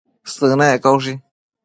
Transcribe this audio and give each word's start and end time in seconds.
Sënec 0.35 0.81
caushi 0.87 1.15